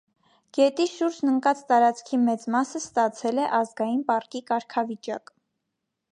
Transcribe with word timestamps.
Գետի 0.57 0.85
շուրջն 0.91 1.31
ընկած 1.31 1.59
տարածքի 1.71 2.17
մեծ 2.21 2.45
մասը 2.55 2.81
ստացել 2.83 3.41
է 3.43 3.45
ազգային 3.57 4.01
պարկի 4.07 4.41
կարգավիճակ։ 4.49 5.33